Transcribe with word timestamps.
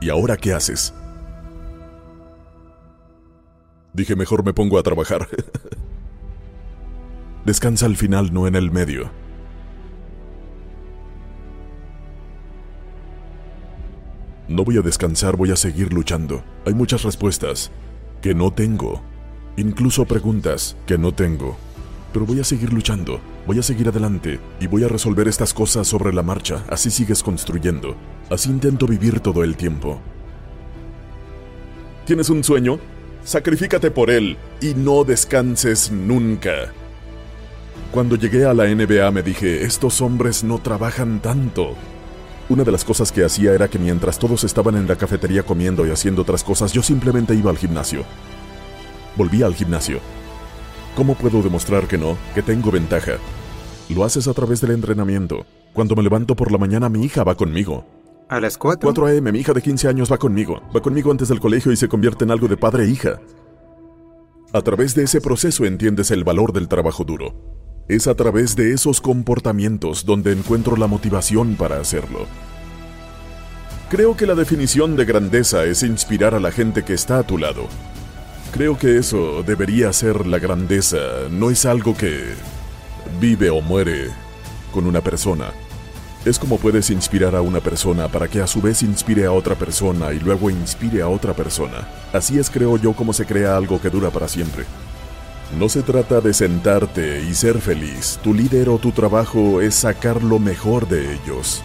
¿Y 0.00 0.10
ahora 0.10 0.36
qué 0.36 0.52
haces? 0.52 0.94
Dije, 3.92 4.14
mejor 4.14 4.44
me 4.44 4.54
pongo 4.54 4.78
a 4.78 4.82
trabajar. 4.82 5.26
Descansa 7.44 7.86
al 7.86 7.96
final, 7.96 8.32
no 8.32 8.46
en 8.46 8.54
el 8.54 8.70
medio. 8.70 9.10
No 14.48 14.64
voy 14.64 14.78
a 14.78 14.82
descansar, 14.82 15.36
voy 15.36 15.50
a 15.50 15.56
seguir 15.56 15.92
luchando. 15.92 16.42
Hay 16.64 16.74
muchas 16.74 17.02
respuestas 17.02 17.70
que 18.22 18.34
no 18.34 18.52
tengo, 18.52 19.02
incluso 19.56 20.06
preguntas 20.06 20.76
que 20.86 20.96
no 20.96 21.12
tengo. 21.12 21.56
Pero 22.12 22.24
voy 22.24 22.40
a 22.40 22.44
seguir 22.44 22.72
luchando, 22.72 23.20
voy 23.46 23.58
a 23.58 23.62
seguir 23.62 23.88
adelante 23.88 24.40
y 24.60 24.66
voy 24.66 24.84
a 24.84 24.88
resolver 24.88 25.28
estas 25.28 25.52
cosas 25.52 25.86
sobre 25.86 26.12
la 26.12 26.22
marcha. 26.22 26.64
Así 26.68 26.90
sigues 26.90 27.22
construyendo. 27.22 27.96
Así 28.30 28.48
intento 28.48 28.86
vivir 28.86 29.20
todo 29.20 29.44
el 29.44 29.56
tiempo. 29.56 30.00
¿Tienes 32.06 32.30
un 32.30 32.42
sueño? 32.42 32.78
Sacrifícate 33.24 33.90
por 33.90 34.10
él 34.10 34.38
y 34.62 34.74
no 34.74 35.04
descanses 35.04 35.92
nunca. 35.92 36.72
Cuando 37.90 38.16
llegué 38.16 38.46
a 38.46 38.54
la 38.54 38.66
NBA 38.66 39.10
me 39.10 39.22
dije, 39.22 39.64
estos 39.64 40.00
hombres 40.00 40.44
no 40.44 40.58
trabajan 40.58 41.20
tanto. 41.20 41.74
Una 42.48 42.64
de 42.64 42.72
las 42.72 42.84
cosas 42.84 43.12
que 43.12 43.24
hacía 43.24 43.52
era 43.52 43.68
que 43.68 43.78
mientras 43.78 44.18
todos 44.18 44.44
estaban 44.44 44.76
en 44.76 44.88
la 44.88 44.96
cafetería 44.96 45.42
comiendo 45.42 45.86
y 45.86 45.90
haciendo 45.90 46.22
otras 46.22 46.42
cosas, 46.42 46.72
yo 46.72 46.82
simplemente 46.82 47.34
iba 47.34 47.50
al 47.50 47.58
gimnasio. 47.58 48.04
Volvía 49.16 49.44
al 49.44 49.54
gimnasio. 49.54 50.00
¿Cómo 50.98 51.14
puedo 51.14 51.42
demostrar 51.42 51.86
que 51.86 51.96
no, 51.96 52.18
que 52.34 52.42
tengo 52.42 52.72
ventaja? 52.72 53.18
Lo 53.88 54.02
haces 54.02 54.26
a 54.26 54.34
través 54.34 54.60
del 54.60 54.72
entrenamiento. 54.72 55.46
Cuando 55.72 55.94
me 55.94 56.02
levanto 56.02 56.34
por 56.34 56.50
la 56.50 56.58
mañana, 56.58 56.88
mi 56.88 57.04
hija 57.04 57.22
va 57.22 57.36
conmigo. 57.36 57.86
A 58.28 58.40
las 58.40 58.58
4. 58.58 58.84
4 58.84 59.06
a.m. 59.06 59.30
Mi 59.30 59.38
hija 59.38 59.52
de 59.52 59.62
15 59.62 59.86
años 59.86 60.10
va 60.10 60.18
conmigo. 60.18 60.60
Va 60.74 60.82
conmigo 60.82 61.12
antes 61.12 61.28
del 61.28 61.38
colegio 61.38 61.70
y 61.70 61.76
se 61.76 61.86
convierte 61.86 62.24
en 62.24 62.32
algo 62.32 62.48
de 62.48 62.56
padre 62.56 62.82
e 62.82 62.88
hija. 62.88 63.20
A 64.52 64.60
través 64.62 64.96
de 64.96 65.04
ese 65.04 65.20
proceso 65.20 65.64
entiendes 65.64 66.10
el 66.10 66.24
valor 66.24 66.52
del 66.52 66.66
trabajo 66.66 67.04
duro. 67.04 67.32
Es 67.86 68.08
a 68.08 68.16
través 68.16 68.56
de 68.56 68.72
esos 68.72 69.00
comportamientos 69.00 70.04
donde 70.04 70.32
encuentro 70.32 70.74
la 70.76 70.88
motivación 70.88 71.54
para 71.54 71.78
hacerlo. 71.78 72.26
Creo 73.88 74.16
que 74.16 74.26
la 74.26 74.34
definición 74.34 74.96
de 74.96 75.04
grandeza 75.04 75.64
es 75.64 75.84
inspirar 75.84 76.34
a 76.34 76.40
la 76.40 76.50
gente 76.50 76.82
que 76.82 76.94
está 76.94 77.20
a 77.20 77.22
tu 77.22 77.38
lado. 77.38 77.68
Creo 78.58 78.76
que 78.76 78.98
eso 78.98 79.44
debería 79.44 79.92
ser 79.92 80.26
la 80.26 80.40
grandeza, 80.40 80.98
no 81.30 81.48
es 81.48 81.64
algo 81.64 81.96
que 81.96 82.24
vive 83.20 83.50
o 83.50 83.60
muere 83.60 84.08
con 84.72 84.84
una 84.88 85.00
persona. 85.00 85.52
Es 86.24 86.40
como 86.40 86.58
puedes 86.58 86.90
inspirar 86.90 87.36
a 87.36 87.40
una 87.40 87.60
persona 87.60 88.08
para 88.08 88.26
que 88.26 88.40
a 88.40 88.48
su 88.48 88.60
vez 88.60 88.82
inspire 88.82 89.26
a 89.26 89.30
otra 89.30 89.54
persona 89.54 90.12
y 90.12 90.18
luego 90.18 90.50
inspire 90.50 91.02
a 91.02 91.08
otra 91.08 91.34
persona. 91.34 91.86
Así 92.12 92.36
es 92.40 92.50
creo 92.50 92.76
yo 92.78 92.94
como 92.94 93.12
se 93.12 93.26
crea 93.26 93.56
algo 93.56 93.80
que 93.80 93.90
dura 93.90 94.10
para 94.10 94.26
siempre. 94.26 94.64
No 95.56 95.68
se 95.68 95.84
trata 95.84 96.20
de 96.20 96.34
sentarte 96.34 97.22
y 97.22 97.34
ser 97.34 97.60
feliz. 97.60 98.18
Tu 98.24 98.34
líder 98.34 98.70
o 98.70 98.78
tu 98.78 98.90
trabajo 98.90 99.60
es 99.60 99.76
sacar 99.76 100.20
lo 100.24 100.40
mejor 100.40 100.88
de 100.88 101.14
ellos. 101.14 101.62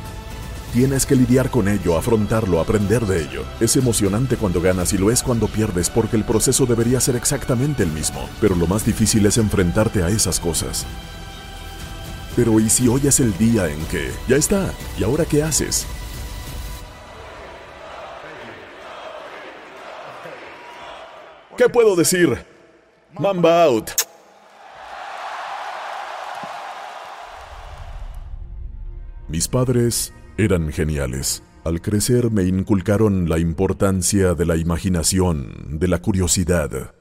Tienes 0.74 1.06
que 1.06 1.16
lidiar 1.16 1.52
con 1.52 1.68
ello, 1.68 1.96
afrontarlo, 1.96 2.60
aprender 2.60 3.06
de 3.06 3.22
ello. 3.22 3.44
Es 3.60 3.76
emocionante 3.76 4.38
cuando 4.38 4.60
ganas 4.60 4.92
y 4.92 4.98
lo 4.98 5.12
es 5.12 5.22
cuando 5.22 5.48
pierdes 5.48 5.88
porque 5.88 6.16
el 6.16 6.24
proceso 6.24 6.66
debería 6.66 7.00
ser 7.00 7.16
exactamente 7.16 7.84
el 7.84 7.92
mismo. 7.92 8.28
Pero 8.42 8.56
lo 8.56 8.66
más 8.66 8.84
difícil 8.84 9.24
es 9.28 9.38
enfrentarte 9.38 10.02
a 10.02 10.10
esas 10.10 10.40
cosas. 10.40 10.88
Pero 12.36 12.60
¿y 12.60 12.72
si 12.72 12.88
hoy 12.88 13.06
es 13.06 13.20
el 13.20 13.38
día 13.38 13.70
en 13.70 13.86
que 13.86 14.10
ya 14.28 14.36
está? 14.36 14.74
¿Y 14.98 15.04
ahora 15.04 15.26
qué 15.26 15.44
haces? 15.44 15.86
¿Qué 21.56 21.70
puedo 21.70 21.96
decir? 21.96 22.44
Mamba 23.20 23.66
out. 23.66 23.92
Mis 29.28 29.48
padres 29.48 30.12
eran 30.38 30.72
geniales. 30.72 31.44
Al 31.64 31.82
crecer 31.82 32.32
me 32.32 32.44
inculcaron 32.44 33.30
la 33.30 33.40
importancia 33.40 34.34
de 34.34 34.46
la 34.46 34.58
imaginación, 34.58 35.80
de 35.80 35.88
la 35.88 36.02
curiosidad 36.02 36.94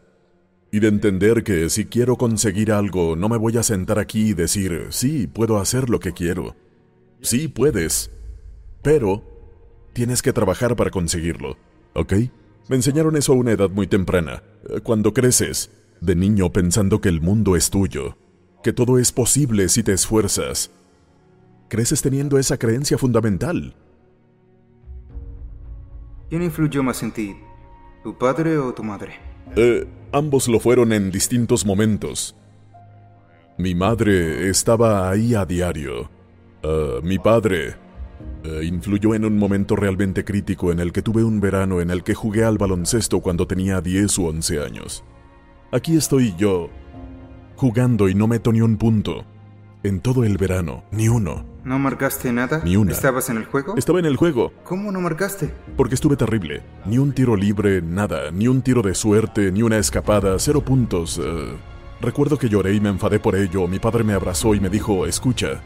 y 0.71 0.81
de 0.81 0.89
entender 0.89 1.43
que 1.43 1.69
si 1.69 1.87
quiero 1.87 2.17
conseguir 2.17 2.73
algo 2.73 3.17
no 3.17 3.29
me 3.29 3.37
voy 3.37 3.57
a 3.59 3.63
sentar 3.63 3.99
aquí 3.99 4.31
y 4.31 4.35
decir, 4.35 4.87
sí, 4.91 5.27
puedo 5.27 5.59
hacer 5.59 5.91
lo 5.91 6.01
que 6.01 6.13
quiero. 6.13 6.55
Sí, 7.21 7.49
puedes, 7.49 8.11
pero 8.83 9.23
tienes 9.93 10.23
que 10.23 10.33
trabajar 10.33 10.77
para 10.77 10.91
conseguirlo, 10.91 11.57
¿ok? 11.95 12.15
Me 12.69 12.77
enseñaron 12.77 13.17
eso 13.17 13.33
a 13.33 13.37
una 13.37 13.53
edad 13.53 13.71
muy 13.71 13.87
temprana, 13.87 14.43
cuando 14.83 15.13
creces, 15.13 15.71
de 16.01 16.17
niño 16.17 16.53
pensando 16.53 17.01
que 17.01 17.09
el 17.09 17.21
mundo 17.21 17.57
es 17.57 17.71
tuyo, 17.71 18.17
que 18.63 18.73
todo 18.73 18.99
es 18.99 19.13
posible 19.13 19.69
si 19.69 19.83
te 19.83 19.93
esfuerzas. 19.93 20.71
Creces 21.73 22.03
teniendo 22.03 22.37
esa 22.37 22.59
creencia 22.59 22.99
fundamental. 22.99 23.75
¿Quién 26.29 26.43
influyó 26.43 26.83
más 26.83 27.03
en 27.03 27.13
ti? 27.13 27.35
¿Tu 28.05 28.19
padre 28.19 28.59
o 28.59 28.75
tu 28.75 28.85
madre? 28.85 29.15
Eh, 29.57 29.89
ambos 30.13 30.49
lo 30.49 30.61
fueron 30.61 30.93
en 30.93 31.11
distintos 31.11 31.65
momentos. 31.65 32.37
Mi 33.57 33.75
madre 33.75 34.51
estaba 34.51 35.09
ahí 35.09 35.35
a 35.35 35.47
diario. 35.47 36.11
Uh, 36.63 37.01
mi 37.03 37.19
padre 37.19 37.77
uh, 38.45 38.61
influyó 38.61 39.15
en 39.15 39.25
un 39.25 39.39
momento 39.39 39.75
realmente 39.75 40.27
crítico 40.27 40.73
en 40.73 40.79
el 40.79 40.93
que 40.93 41.01
tuve 41.01 41.25
un 41.25 41.41
verano 41.41 41.81
en 41.81 41.91
el 41.91 42.05
que 42.05 42.13
jugué 42.13 42.45
al 42.45 42.59
baloncesto 42.59 43.21
cuando 43.21 43.47
tenía 43.47 43.81
10 43.81 44.19
u 44.19 44.27
11 44.27 44.63
años. 44.63 45.05
Aquí 45.71 45.97
estoy 45.97 46.35
yo, 46.37 46.69
jugando 47.57 48.11
y 48.11 48.15
no 48.15 48.27
meto 48.29 48.53
ni 48.53 48.61
un 48.61 48.77
punto. 48.77 49.25
En 49.85 50.01
todo 50.01 50.23
el 50.23 50.39
verano, 50.39 50.85
ni 50.93 51.09
uno. 51.09 51.45
¿No 51.65 51.77
marcaste 51.77 52.33
nada? 52.33 52.63
Ni 52.65 52.77
una. 52.77 52.93
¿Estabas 52.93 53.29
en 53.31 53.37
el 53.37 53.47
juego? 53.47 53.75
Estaba 53.77 53.99
en 53.99 54.07
el 54.07 54.15
juego. 54.15 54.53
¿Cómo 54.63 54.93
no 54.93 55.01
marcaste? 55.01 55.53
Porque 55.77 55.97
estuve 55.97 56.17
terrible. 56.17 56.63
Ni 56.87 56.99
un 56.99 57.13
tiro 57.13 57.35
libre, 57.35 57.83
nada. 57.83 58.31
Ni 58.31 58.47
un 58.47 58.63
tiro 58.63 58.83
de 58.83 58.95
suerte, 58.95 59.51
ni 59.51 59.63
una 59.63 59.79
escapada. 59.79 60.39
Cero 60.39 60.61
puntos. 60.65 61.19
Uh, 61.19 61.57
recuerdo 62.01 62.39
que 62.39 62.49
lloré 62.49 62.75
y 62.75 62.81
me 62.81 62.91
enfadé 62.91 63.19
por 63.19 63.35
ello. 63.35 63.67
Mi 63.67 63.81
padre 63.81 64.05
me 64.05 64.13
abrazó 64.13 64.55
y 64.55 64.61
me 64.61 64.71
dijo, 64.71 65.05
escucha. 65.05 65.61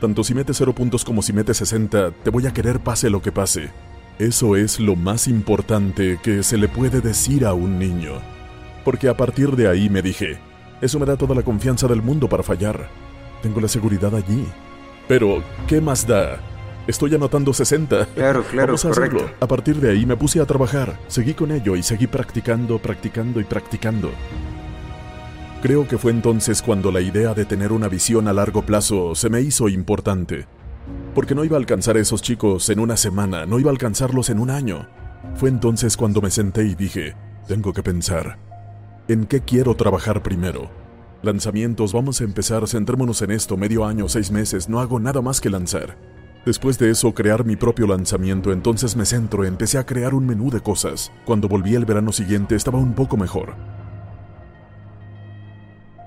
Tanto 0.00 0.24
si 0.24 0.32
metes 0.32 0.56
cero 0.56 0.74
puntos 0.74 1.04
como 1.04 1.20
si 1.20 1.34
metes 1.34 1.58
60, 1.58 2.10
te 2.10 2.30
voy 2.30 2.46
a 2.46 2.54
querer 2.54 2.80
pase 2.80 3.10
lo 3.10 3.20
que 3.20 3.32
pase. 3.32 3.70
Eso 4.18 4.56
es 4.56 4.80
lo 4.80 4.96
más 4.96 5.28
importante 5.28 6.18
que 6.22 6.42
se 6.42 6.56
le 6.56 6.68
puede 6.68 7.02
decir 7.02 7.44
a 7.44 7.52
un 7.52 7.78
niño. 7.78 8.12
Porque 8.82 9.10
a 9.10 9.16
partir 9.16 9.56
de 9.56 9.68
ahí 9.68 9.90
me 9.90 10.00
dije, 10.00 10.38
eso 10.80 10.98
me 10.98 11.04
da 11.04 11.18
toda 11.18 11.34
la 11.34 11.42
confianza 11.42 11.86
del 11.86 12.00
mundo 12.00 12.30
para 12.30 12.42
fallar. 12.42 13.11
Tengo 13.42 13.60
la 13.60 13.68
seguridad 13.68 14.14
allí. 14.14 14.46
Pero, 15.08 15.42
¿qué 15.66 15.80
más 15.80 16.06
da? 16.06 16.40
Estoy 16.86 17.14
anotando 17.14 17.52
60. 17.52 18.06
Claro, 18.06 18.42
claro, 18.44 18.68
Vamos 18.68 18.84
a 18.84 18.90
hacerlo. 18.90 19.30
A 19.40 19.46
partir 19.46 19.76
de 19.76 19.90
ahí 19.90 20.06
me 20.06 20.16
puse 20.16 20.40
a 20.40 20.46
trabajar. 20.46 20.98
Seguí 21.06 21.34
con 21.34 21.52
ello 21.52 21.76
y 21.76 21.82
seguí 21.82 22.06
practicando, 22.06 22.78
practicando 22.78 23.40
y 23.40 23.44
practicando. 23.44 24.10
Creo 25.62 25.86
que 25.86 25.98
fue 25.98 26.10
entonces 26.10 26.60
cuando 26.60 26.90
la 26.90 27.00
idea 27.00 27.34
de 27.34 27.44
tener 27.44 27.70
una 27.70 27.88
visión 27.88 28.26
a 28.26 28.32
largo 28.32 28.62
plazo 28.62 29.14
se 29.14 29.30
me 29.30 29.40
hizo 29.40 29.68
importante. 29.68 30.46
Porque 31.14 31.36
no 31.36 31.44
iba 31.44 31.56
a 31.56 31.60
alcanzar 31.60 31.96
a 31.96 32.00
esos 32.00 32.20
chicos 32.20 32.68
en 32.68 32.80
una 32.80 32.96
semana, 32.96 33.46
no 33.46 33.60
iba 33.60 33.70
a 33.70 33.72
alcanzarlos 33.72 34.28
en 34.30 34.40
un 34.40 34.50
año. 34.50 34.88
Fue 35.36 35.48
entonces 35.48 35.96
cuando 35.96 36.20
me 36.20 36.30
senté 36.30 36.64
y 36.64 36.74
dije, 36.74 37.14
tengo 37.46 37.72
que 37.72 37.84
pensar. 37.84 38.38
¿En 39.06 39.26
qué 39.26 39.40
quiero 39.40 39.76
trabajar 39.76 40.22
primero? 40.22 40.81
Lanzamientos, 41.22 41.92
vamos 41.92 42.20
a 42.20 42.24
empezar, 42.24 42.66
centrémonos 42.66 43.22
en 43.22 43.30
esto, 43.30 43.56
medio 43.56 43.84
año, 43.84 44.08
seis 44.08 44.32
meses, 44.32 44.68
no 44.68 44.80
hago 44.80 44.98
nada 44.98 45.22
más 45.22 45.40
que 45.40 45.50
lanzar. 45.50 45.96
Después 46.44 46.80
de 46.80 46.90
eso, 46.90 47.14
crear 47.14 47.44
mi 47.44 47.54
propio 47.54 47.86
lanzamiento, 47.86 48.50
entonces 48.50 48.96
me 48.96 49.06
centro, 49.06 49.44
empecé 49.44 49.78
a 49.78 49.86
crear 49.86 50.14
un 50.14 50.26
menú 50.26 50.50
de 50.50 50.60
cosas. 50.60 51.12
Cuando 51.24 51.46
volví 51.46 51.76
el 51.76 51.84
verano 51.84 52.10
siguiente 52.10 52.56
estaba 52.56 52.80
un 52.80 52.94
poco 52.94 53.16
mejor. 53.16 53.54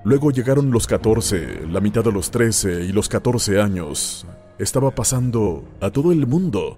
Luego 0.03 0.31
llegaron 0.31 0.69
los 0.69 0.85
14, 0.85 1.65
la 1.71 1.79
mitad 1.79 2.03
de 2.03 2.11
los 2.11 2.29
13 2.29 2.83
y 2.83 2.91
los 2.91 3.07
14 3.07 3.61
años. 3.61 4.27
Estaba 4.59 4.91
pasando 4.91 5.63
a 5.79 5.91
todo 5.91 6.11
el 6.11 6.27
mundo. 6.27 6.77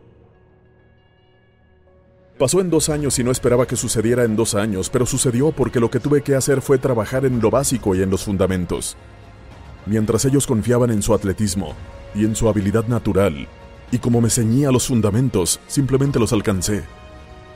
Pasó 2.37 2.61
en 2.61 2.69
dos 2.69 2.89
años 2.89 3.17
y 3.17 3.23
no 3.23 3.31
esperaba 3.31 3.65
que 3.65 3.75
sucediera 3.75 4.23
en 4.23 4.35
dos 4.35 4.53
años, 4.53 4.91
pero 4.91 5.07
sucedió 5.07 5.51
porque 5.51 5.79
lo 5.79 5.89
que 5.89 5.99
tuve 5.99 6.21
que 6.21 6.35
hacer 6.35 6.61
fue 6.61 6.77
trabajar 6.77 7.25
en 7.25 7.41
lo 7.41 7.49
básico 7.49 7.95
y 7.95 8.03
en 8.03 8.11
los 8.11 8.25
fundamentos. 8.25 8.95
Mientras 9.87 10.23
ellos 10.23 10.45
confiaban 10.45 10.91
en 10.91 11.01
su 11.01 11.15
atletismo 11.15 11.73
y 12.13 12.25
en 12.25 12.35
su 12.35 12.47
habilidad 12.47 12.85
natural, 12.85 13.47
y 13.89 13.97
como 13.97 14.21
me 14.21 14.29
ceñía 14.29 14.71
los 14.71 14.87
fundamentos, 14.87 15.59
simplemente 15.65 16.19
los 16.19 16.31
alcancé. 16.31 16.83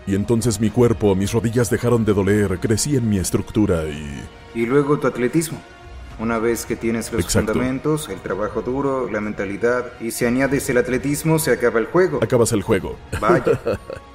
Y 0.07 0.15
entonces 0.15 0.59
mi 0.59 0.71
cuerpo, 0.71 1.13
mis 1.13 1.31
rodillas 1.31 1.69
dejaron 1.69 2.03
de 2.03 2.13
doler, 2.15 2.57
crecí 2.59 2.95
en 2.95 3.07
mi 3.07 3.19
estructura 3.19 3.83
y... 3.87 4.23
Y 4.55 4.65
luego 4.65 4.97
tu 4.97 5.05
atletismo. 5.05 5.61
Una 6.17 6.39
vez 6.39 6.65
que 6.65 6.75
tienes 6.75 7.11
los 7.13 7.23
Exacto. 7.23 7.53
fundamentos, 7.53 8.09
el 8.09 8.19
trabajo 8.19 8.63
duro, 8.63 9.11
la 9.11 9.21
mentalidad, 9.21 9.93
y 9.99 10.09
si 10.09 10.25
añades 10.25 10.67
el 10.71 10.77
atletismo, 10.77 11.37
se 11.37 11.51
acaba 11.51 11.79
el 11.79 11.85
juego. 11.85 12.19
Acabas 12.23 12.51
el 12.51 12.63
juego. 12.63 12.95
Vaya. 13.19 13.59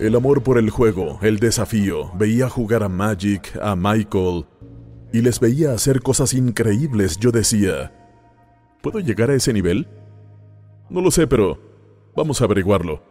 El 0.00 0.16
amor 0.16 0.42
por 0.42 0.58
el 0.58 0.70
juego, 0.70 1.20
el 1.22 1.38
desafío. 1.38 2.10
Veía 2.14 2.48
jugar 2.48 2.82
a 2.82 2.88
Magic, 2.88 3.56
a 3.62 3.76
Michael, 3.76 4.44
y 5.12 5.20
les 5.20 5.38
veía 5.38 5.72
hacer 5.72 6.00
cosas 6.00 6.34
increíbles. 6.34 7.16
Yo 7.18 7.30
decía, 7.30 7.92
¿puedo 8.82 8.98
llegar 8.98 9.30
a 9.30 9.34
ese 9.34 9.52
nivel? 9.52 9.86
No 10.90 11.00
lo 11.00 11.12
sé, 11.12 11.28
pero 11.28 11.60
vamos 12.16 12.40
a 12.40 12.46
averiguarlo. 12.46 13.02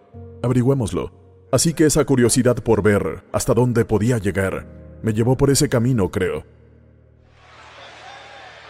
Averigüémoslo. 0.44 1.14
Así 1.54 1.74
que 1.74 1.86
esa 1.86 2.04
curiosidad 2.04 2.58
por 2.58 2.84
ver 2.84 3.24
hasta 3.32 3.54
dónde 3.54 3.86
podía 3.86 4.18
llegar 4.18 4.68
me 5.02 5.14
llevó 5.14 5.38
por 5.38 5.52
ese 5.52 5.70
camino, 5.70 6.10
creo. 6.10 6.44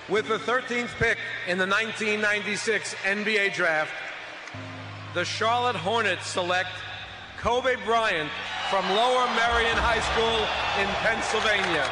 With 0.09 0.25
the 0.25 0.37
13th 0.37 0.89
pick 0.99 1.17
in 1.47 1.57
the 1.57 1.65
1996 1.65 2.95
NBA 3.05 3.55
Draft, 3.55 3.91
the 5.15 5.23
Charlotte 5.23 5.77
Hornets 5.77 6.27
select 6.27 6.69
Kobe 7.43 7.75
Bryant 7.85 8.29
from 8.71 8.85
Lower 8.95 9.27
Merion 9.35 9.75
High 9.75 9.99
School 9.99 10.47
in 10.79 10.87
Pennsylvania. 11.03 11.83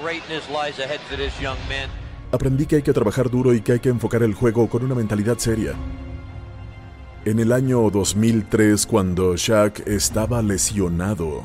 Greatness 0.00 0.48
lies 0.48 0.78
ahead 0.78 1.00
for 1.00 1.16
this 1.16 1.34
young 1.40 1.58
man. 1.68 1.88
Aprendí 2.30 2.66
que 2.66 2.76
hay 2.76 2.82
que 2.82 2.92
trabajar 2.92 3.28
duro 3.30 3.52
y 3.52 3.62
que 3.62 3.72
hay 3.72 3.80
que 3.80 3.88
enfocar 3.88 4.22
el 4.22 4.32
juego 4.32 4.68
con 4.68 4.84
una 4.84 4.94
mentalidad 4.94 5.38
seria. 5.38 5.74
En 7.24 7.40
el 7.40 7.50
año 7.50 7.90
2003, 7.90 8.86
cuando 8.86 9.34
Shaq 9.34 9.88
estaba 9.88 10.40
lesionado, 10.40 11.42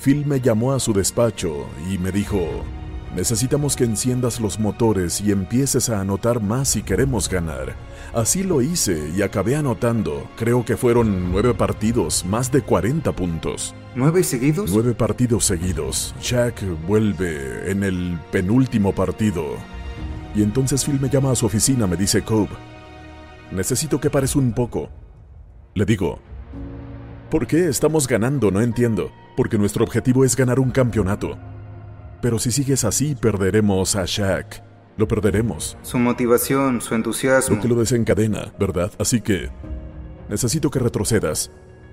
Phil 0.00 0.26
me 0.26 0.40
llamó 0.40 0.72
a 0.72 0.80
su 0.80 0.92
despacho 0.92 1.68
y 1.88 1.98
me 1.98 2.10
dijo, 2.10 2.64
necesitamos 3.14 3.76
que 3.76 3.84
enciendas 3.84 4.40
los 4.40 4.58
motores 4.58 5.20
y 5.20 5.30
empieces 5.30 5.88
a 5.88 6.00
anotar 6.00 6.40
más 6.42 6.68
si 6.68 6.82
queremos 6.82 7.28
ganar. 7.28 7.74
Así 8.12 8.42
lo 8.42 8.62
hice 8.62 9.10
y 9.16 9.22
acabé 9.22 9.56
anotando, 9.56 10.28
creo 10.36 10.64
que 10.64 10.76
fueron 10.76 11.30
nueve 11.32 11.54
partidos, 11.54 12.24
más 12.24 12.52
de 12.52 12.62
40 12.62 13.12
puntos. 13.12 13.74
¿Nueve 13.94 14.22
seguidos? 14.24 14.70
Nueve 14.72 14.94
partidos 14.94 15.44
seguidos. 15.44 16.14
Shaq 16.20 16.62
vuelve 16.86 17.70
en 17.70 17.84
el 17.84 18.18
penúltimo 18.30 18.94
partido. 18.94 19.44
Y 20.34 20.42
entonces 20.42 20.84
Phil 20.84 21.00
me 21.00 21.08
llama 21.08 21.30
a 21.30 21.36
su 21.36 21.46
oficina, 21.46 21.86
me 21.86 21.96
dice, 21.96 22.22
Cobb, 22.22 22.48
necesito 23.52 24.00
que 24.00 24.10
pares 24.10 24.34
un 24.34 24.52
poco. 24.52 24.90
Le 25.74 25.84
digo, 25.84 26.18
¿por 27.30 27.46
qué 27.46 27.68
estamos 27.68 28.08
ganando? 28.08 28.50
No 28.50 28.60
entiendo. 28.60 29.10
Porque 29.36 29.58
nuestro 29.58 29.84
objetivo 29.84 30.24
es 30.24 30.36
ganar 30.36 30.60
un 30.60 30.70
campeonato. 30.70 31.36
Pero 32.24 32.38
si 32.38 32.50
sigues 32.50 32.84
así, 32.84 33.14
perderemos 33.14 33.96
a 33.96 34.06
Shaq. 34.06 34.62
Lo 34.96 35.06
perderemos. 35.06 35.76
Su 35.82 35.98
motivación, 35.98 36.80
su 36.80 36.94
entusiasmo. 36.94 37.56
Lo 37.56 37.60
que 37.60 37.68
lo 37.68 37.74
desencadena, 37.74 38.50
¿verdad? 38.58 38.90
Así 38.98 39.20
que 39.20 39.50
necesito 40.30 40.70
que 40.70 40.78
retrocedas 40.78 41.50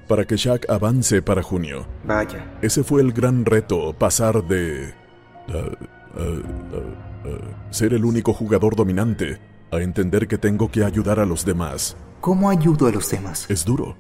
para 0.08 0.24
que 0.24 0.38
Shaq 0.38 0.70
avance 0.70 1.22
para 1.22 1.44
junio. 1.44 1.86
Vaya. 2.06 2.50
Ese 2.62 2.82
fue 2.86 3.02
el 3.02 3.12
gran 3.12 3.44
reto, 3.44 3.92
pasar 3.92 4.48
de... 4.48 4.94
uh, 5.50 5.54
uh, 5.54 6.24
uh, 6.24 7.30
uh, 7.30 7.40
ser 7.70 7.94
el 7.94 8.06
único 8.06 8.32
jugador 8.32 8.78
dominante 8.78 9.38
a 9.70 9.82
entender 9.82 10.30
que 10.30 10.38
tengo 10.38 10.72
que 10.72 10.86
ayudar 10.86 11.20
a 11.20 11.26
los 11.26 11.44
demás. 11.44 11.98
¿Cómo 12.22 12.50
ayudo 12.50 12.88
a 12.88 12.92
los 12.92 13.12
demás? 13.12 13.48
Es 13.50 13.66
duro. 13.66 13.98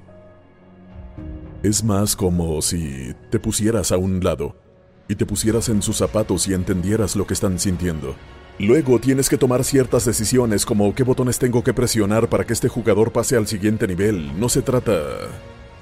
Es 1.61 1.83
más 1.83 2.15
como 2.15 2.61
si 2.61 3.13
te 3.29 3.37
pusieras 3.37 3.91
a 3.91 3.97
un 3.97 4.23
lado 4.23 4.55
y 5.11 5.15
te 5.15 5.25
pusieras 5.25 5.67
en 5.67 5.81
sus 5.81 5.97
zapatos 5.97 6.47
y 6.47 6.53
entendieras 6.53 7.17
lo 7.17 7.27
que 7.27 7.33
están 7.33 7.59
sintiendo. 7.59 8.15
Luego 8.59 8.97
tienes 8.97 9.27
que 9.27 9.37
tomar 9.37 9.65
ciertas 9.65 10.05
decisiones 10.05 10.65
como 10.65 10.95
qué 10.95 11.03
botones 11.03 11.37
tengo 11.37 11.65
que 11.65 11.73
presionar 11.73 12.29
para 12.29 12.45
que 12.45 12.53
este 12.53 12.69
jugador 12.69 13.11
pase 13.11 13.35
al 13.35 13.45
siguiente 13.45 13.87
nivel. 13.87 14.39
No 14.39 14.47
se 14.47 14.61
trata 14.61 15.01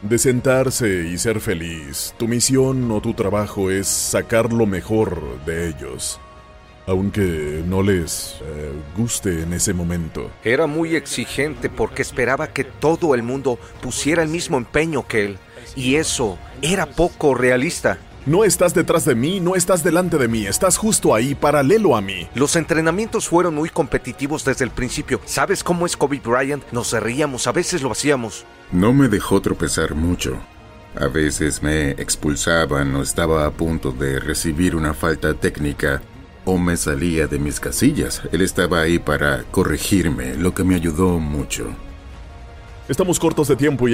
de 0.02 0.18
sentarse 0.18 1.08
y 1.08 1.20
ser 1.20 1.42
feliz. 1.42 2.16
Tu 2.18 2.28
misión 2.28 2.92
o 2.92 3.02
tu 3.02 3.14
trabajo 3.14 3.70
es 3.70 3.88
sacar 3.88 4.52
lo 4.52 4.66
mejor 4.66 5.22
de 5.46 5.70
ellos. 5.70 6.20
Aunque 6.88 7.64
no 7.68 7.84
les 7.84 8.38
eh, 8.42 8.72
guste 8.98 9.44
en 9.44 9.54
ese 9.54 9.76
momento. 9.76 10.32
Era 10.44 10.66
muy 10.66 10.96
exigente 10.96 11.70
porque 11.70 12.02
esperaba 12.02 12.48
que 12.48 12.64
todo 12.64 13.14
el 13.14 13.22
mundo 13.22 13.60
pusiera 13.80 14.24
el 14.24 14.30
mismo 14.30 14.58
empeño 14.58 15.06
que 15.08 15.26
él. 15.26 15.38
Y 15.76 15.96
eso 15.96 16.40
era 16.64 16.88
poco 16.88 17.36
realista. 17.36 18.00
No 18.30 18.44
estás 18.44 18.76
detrás 18.76 19.06
de 19.06 19.16
mí, 19.16 19.40
no 19.40 19.56
estás 19.56 19.84
delante 19.84 20.20
de 20.20 20.28
mí, 20.28 20.46
estás 20.46 20.78
justo 20.78 21.16
ahí, 21.16 21.34
paralelo 21.34 21.96
a 21.96 22.02
mí. 22.02 22.28
Los 22.36 22.56
entrenamientos 22.56 23.28
fueron 23.28 23.56
muy 23.56 23.70
competitivos 23.70 24.46
desde 24.46 24.66
el 24.66 24.70
principio. 24.70 25.20
¿Sabes 25.26 25.64
cómo 25.64 25.88
es 25.88 25.98
Kobe 25.98 26.22
Bryant? 26.24 26.64
Nos 26.72 26.92
reíamos, 26.92 27.48
a 27.48 27.52
veces 27.52 27.82
lo 27.82 27.92
hacíamos. 27.92 28.46
No 28.72 28.94
me 28.94 29.08
dejó 29.08 29.42
tropezar 29.42 29.96
mucho. 29.96 30.38
A 30.96 31.08
veces 31.08 31.64
me 31.64 31.90
expulsaban 31.94 32.96
o 32.96 33.02
estaba 33.02 33.48
a 33.48 33.50
punto 33.50 33.92
de 33.92 34.20
recibir 34.20 34.76
una 34.76 34.94
falta 34.94 35.34
técnica 35.34 36.04
o 36.46 36.60
me 36.60 36.78
salía 36.78 37.26
de 37.26 37.40
mis 37.40 37.60
casillas. 37.60 38.22
Él 38.32 38.42
estaba 38.42 38.82
ahí 38.82 39.00
para 39.00 39.42
corregirme, 39.50 40.36
lo 40.36 40.54
que 40.54 40.64
me 40.64 40.76
ayudó 40.76 41.18
mucho. 41.18 41.66
Estamos 42.88 43.20
cortos 43.20 43.48
de 43.48 43.56
tiempo 43.56 43.90
y 43.90 43.94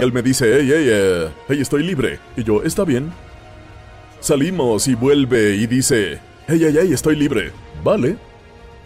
Él 0.00 0.12
me 0.12 0.22
dice, 0.22 0.46
hey, 0.46 0.70
hey, 0.72 0.86
eh, 0.88 1.28
hey, 1.48 1.60
estoy 1.60 1.82
libre. 1.82 2.18
Y 2.36 2.42
yo, 2.42 2.62
está 2.62 2.84
bien. 2.84 3.12
Salimos 4.20 4.88
y 4.88 4.94
vuelve 4.94 5.56
y 5.56 5.66
dice, 5.66 6.20
hey, 6.48 6.58
hey, 6.60 6.76
hey, 6.80 6.92
estoy 6.92 7.16
libre. 7.16 7.52
Vale. 7.84 8.16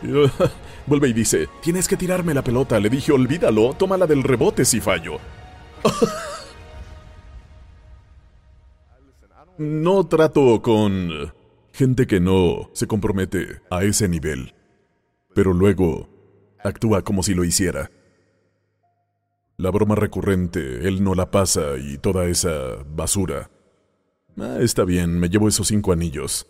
Vuelve 0.87 1.09
y 1.09 1.13
dice, 1.15 1.49
tienes 1.63 1.89
que 1.89 1.97
tirarme 1.97 2.35
la 2.35 2.43
pelota. 2.43 2.79
Le 2.79 2.91
dije, 2.91 3.13
olvídalo, 3.13 3.75
tómala 3.75 4.07
del 4.07 4.23
rebote 4.23 4.65
si 4.65 4.81
fallo. 4.81 5.19
no 9.59 10.07
trato 10.07 10.61
con 10.61 11.33
gente 11.73 12.07
que 12.07 12.21
no 12.21 12.71
se 12.73 12.87
compromete 12.87 13.61
a 13.71 13.85
ese 13.85 14.09
nivel, 14.09 14.55
pero 15.35 15.53
luego 15.53 16.09
actúa 16.63 17.03
como 17.03 17.23
si 17.23 17.35
lo 17.35 17.45
hiciera. 17.45 17.91
La 19.57 19.71
broma 19.71 19.95
recurrente, 19.95 20.89
él 20.89 21.05
no 21.05 21.15
la 21.15 21.31
pasa 21.31 21.77
y 21.79 21.99
toda 21.99 22.27
esa 22.27 22.83
basura. 22.89 23.51
Ah, 24.37 24.59
está 24.61 24.85
bien, 24.85 25.19
me 25.19 25.29
llevo 25.29 25.47
esos 25.47 25.69
cinco 25.69 25.93
anillos. 25.93 26.47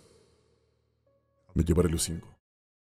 Me 1.53 1.65
llevaré 1.65 1.91
los 1.91 2.03
cinco. 2.03 2.34